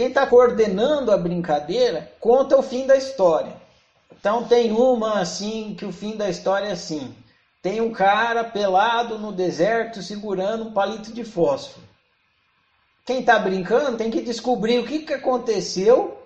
[0.00, 3.54] Quem está coordenando a brincadeira conta o fim da história.
[4.10, 7.14] Então tem uma assim que o fim da história é assim.
[7.60, 11.86] Tem um cara pelado no deserto segurando um palito de fósforo.
[13.04, 16.18] Quem está brincando tem que descobrir o que, que aconteceu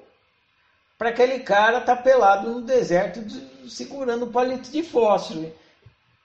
[0.96, 3.25] para aquele cara estar tá pelado no deserto
[3.68, 5.52] segurando um palito de fósforo.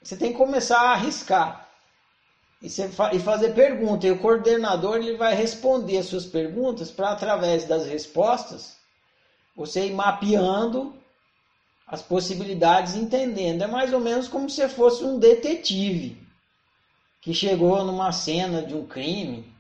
[0.04, 1.68] Você tem que começar a arriscar
[2.62, 4.05] e, fa e fazer pergunta.
[4.05, 8.78] E o coordenador ele vai responder as suas perguntas para, através das respostas,
[9.56, 10.93] você ir mapeando
[11.88, 13.64] as possibilidades, entendendo.
[13.64, 16.18] É mais ou menos como se fosse um detetive
[17.21, 19.52] que chegou numa cena de um crime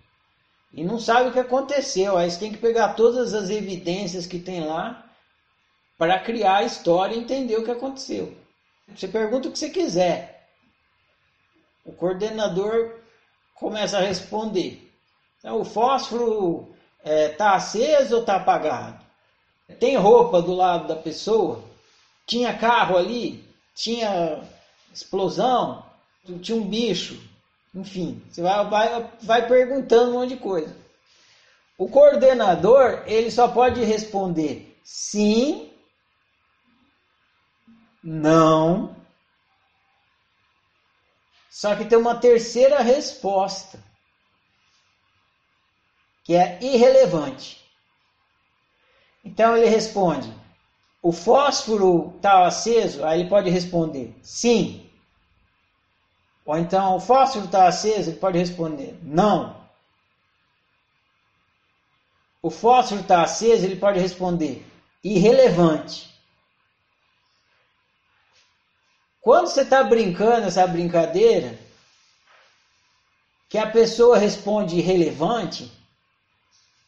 [0.73, 2.17] e não sabe o que aconteceu.
[2.17, 5.05] Aí você tem que pegar todas as evidências que tem lá
[5.97, 8.33] para criar a história e entender o que aconteceu.
[8.95, 10.38] Você pergunta o que você quiser.
[11.85, 12.95] O coordenador
[13.55, 14.89] começa a responder.
[15.39, 18.99] Então, o fósforo está é, tá aceso ou está apagado?
[19.79, 21.63] Tem roupa do lado da pessoa?
[22.25, 23.43] Tinha carro ali?
[23.75, 24.43] Tinha
[24.93, 25.83] explosão?
[26.41, 27.19] Tinha um bicho?
[27.73, 30.75] Enfim, você vai, vai, vai perguntando um monte de coisa.
[31.77, 35.71] O coordenador, ele só pode responder sim,
[38.03, 38.98] não
[41.59, 43.83] só que tem uma terceira resposta,
[46.23, 47.61] que é irrelevante.
[49.25, 50.33] Então ele responde:
[51.01, 53.03] o fósforo está aceso?
[53.03, 54.89] Aí ele pode responder sim.
[56.45, 58.11] Ou então o fósforo está aceso?
[58.11, 59.61] Ele pode responder não.
[62.41, 63.65] O fósforo está aceso?
[63.65, 64.65] Ele pode responder
[65.03, 66.08] irrelevante.
[69.29, 71.55] Quando você está brincando essa brincadeira,
[73.47, 75.71] que a pessoa responde irrelevante,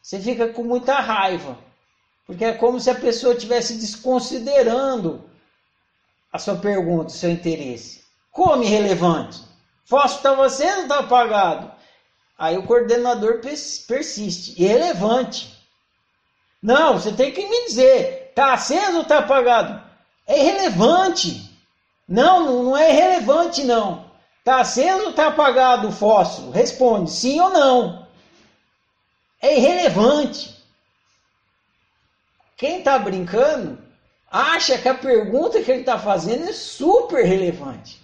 [0.02, 1.56] você fica com muita raiva.
[2.26, 5.22] Porque é como se a pessoa estivesse desconsiderando
[6.32, 8.02] a sua pergunta, o seu interesse.
[8.32, 9.40] Como irrelevante?
[9.84, 11.70] Fósforo está você ou está apagado?
[12.36, 14.60] Aí o coordenador persiste.
[14.60, 15.64] Irrelevante.
[16.60, 19.80] Não, você tem que me dizer, está aceso ou está apagado?
[20.26, 21.51] É irrelevante.
[22.08, 24.10] Não, não é irrelevante não.
[24.38, 26.50] Está acendo ou está apagado o fósforo?
[26.50, 28.06] Responde sim ou não.
[29.40, 30.60] É irrelevante.
[32.56, 33.78] Quem está brincando
[34.30, 38.00] acha que a pergunta que ele está fazendo é super relevante.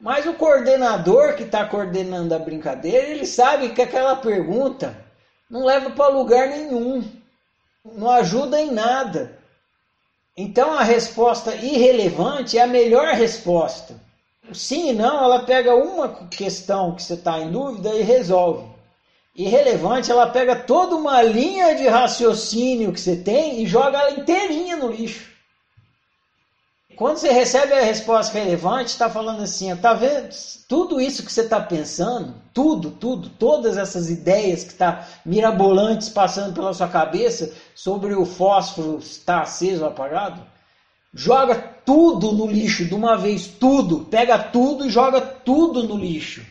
[0.00, 4.96] Mas o coordenador que está coordenando a brincadeira, ele sabe que aquela pergunta
[5.48, 7.04] não leva para lugar nenhum,
[7.84, 9.38] não ajuda em nada.
[10.36, 14.00] Então a resposta irrelevante é a melhor resposta.
[14.52, 18.68] Sim e não, ela pega uma questão que você está em dúvida e resolve.
[19.34, 24.76] Irrelevante, ela pega toda uma linha de raciocínio que você tem e joga ela inteirinha
[24.76, 25.30] no lixo.
[27.00, 30.28] Quando você recebe a resposta relevante, está falando assim, está vendo
[30.68, 36.52] tudo isso que você está pensando, tudo, tudo, todas essas ideias que está mirabolantes passando
[36.52, 40.42] pela sua cabeça sobre o fósforo estar aceso ou apagado,
[41.14, 41.54] joga
[41.86, 46.44] tudo no lixo de uma vez, tudo, pega tudo e joga tudo no lixo.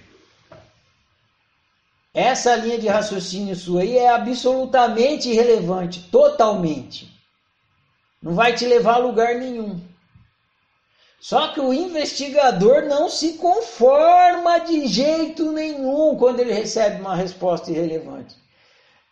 [2.11, 7.07] Essa linha de raciocínio sua aí é absolutamente irrelevante, totalmente.
[8.19, 9.79] Não vai te levar a lugar nenhum.
[11.19, 17.69] Só que o investigador não se conforma de jeito nenhum quando ele recebe uma resposta
[17.69, 18.35] irrelevante.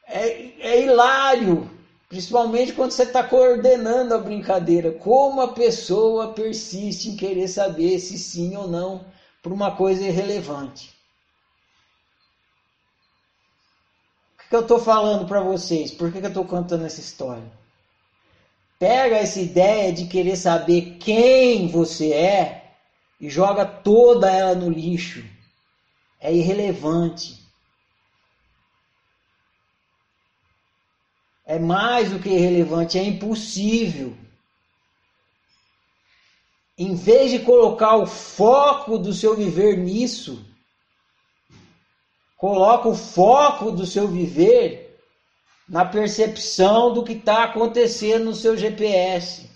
[0.07, 1.69] É, é hilário,
[2.07, 4.93] principalmente quando você está coordenando a brincadeira.
[4.93, 9.05] Como a pessoa persiste em querer saber se sim ou não
[9.43, 10.95] por uma coisa irrelevante.
[14.45, 15.91] O que, eu estou falando para vocês?
[15.91, 17.51] Por que eu estou contando essa história?
[18.79, 22.73] Pega essa ideia de querer saber quem você é
[23.19, 25.23] e joga toda ela no lixo.
[26.19, 27.37] É irrelevante.
[31.45, 34.15] É mais do que irrelevante, é impossível.
[36.77, 40.45] Em vez de colocar o foco do seu viver nisso,
[42.35, 44.86] coloca o foco do seu viver
[45.67, 49.49] na percepção do que está acontecendo no seu GPS.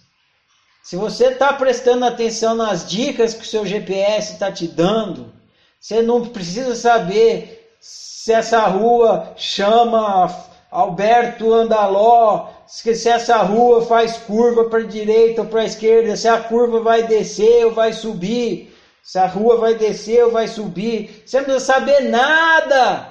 [0.83, 5.31] Se você está prestando atenção nas dicas que o seu GPS está te dando,
[5.79, 10.29] você não precisa saber se essa rua chama
[10.69, 16.27] Alberto Andaló, se essa rua faz curva para a direita ou para a esquerda, se
[16.27, 21.23] a curva vai descer ou vai subir, se a rua vai descer ou vai subir.
[21.25, 23.10] Você não precisa saber nada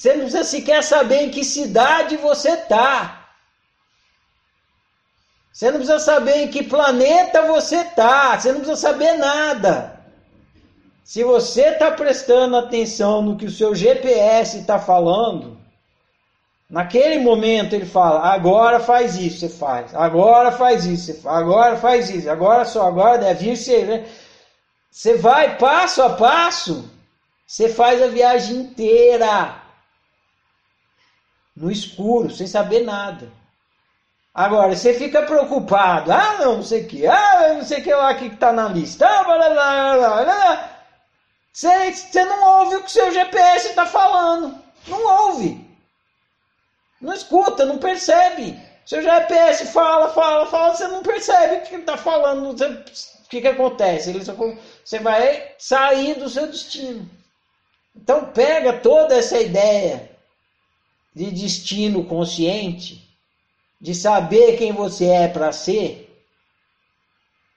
[0.00, 3.28] Você não precisa sequer saber em que cidade você está.
[5.52, 8.40] Você não precisa saber em que planeta você está.
[8.40, 10.00] Você não precisa saber nada.
[11.04, 15.58] Se você está prestando atenção no que o seu GPS está falando,
[16.70, 19.94] naquele momento ele fala: agora faz isso, você faz.
[19.94, 21.36] Agora faz isso, você faz.
[21.36, 22.30] Agora faz isso.
[22.30, 23.56] Agora só, agora deve ir.
[23.58, 24.06] Você,
[24.90, 26.90] você vai passo a passo.
[27.46, 29.60] Você faz a viagem inteira
[31.56, 33.30] no escuro, sem saber nada.
[34.32, 37.92] Agora, você fica preocupado, ah, não, não sei o que, ah, não sei o que
[37.92, 40.70] lá que está na lista, ah, blá, blá, blá, blá.
[41.52, 44.56] Você, você não ouve o que seu GPS está falando,
[44.86, 45.68] não ouve,
[47.00, 48.58] não escuta, não percebe.
[48.86, 53.40] Seu GPS fala, fala, fala, você não percebe o que ele está falando, o que,
[53.40, 54.10] que acontece?
[54.10, 57.08] Ele só, você vai sair do seu destino.
[57.94, 60.09] Então pega toda essa ideia
[61.14, 63.08] de destino consciente,
[63.80, 66.06] de saber quem você é para ser,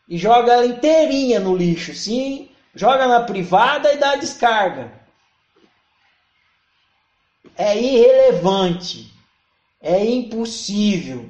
[0.07, 4.91] e joga ela inteirinha no lixo, sim, joga na privada e dá descarga.
[7.55, 9.13] É irrelevante,
[9.81, 11.29] é impossível.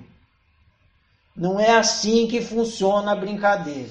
[1.35, 3.89] Não é assim que funciona a brincadeira.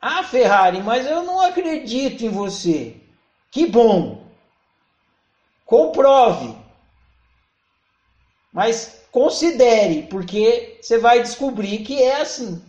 [0.00, 2.96] Ah, Ferrari, mas eu não acredito em você.
[3.50, 4.23] Que bom.
[5.64, 6.54] Comprove.
[8.52, 12.62] Mas considere, porque você vai descobrir que é assim.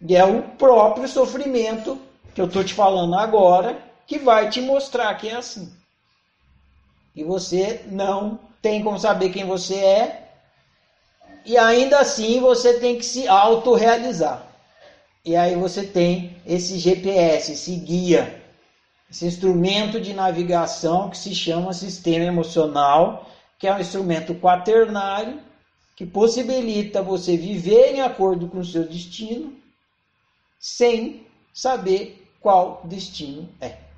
[0.00, 2.00] E é o próprio sofrimento
[2.34, 5.72] que eu estou te falando agora que vai te mostrar que é assim.
[7.14, 10.28] E você não tem como saber quem você é,
[11.44, 14.46] e ainda assim você tem que se autorrealizar.
[15.24, 18.41] E aí você tem esse GPS, esse guia
[19.12, 23.28] esse instrumento de navegação que se chama sistema emocional,
[23.58, 25.38] que é um instrumento quaternário
[25.94, 29.54] que possibilita você viver em acordo com o seu destino
[30.58, 33.91] sem saber qual destino é.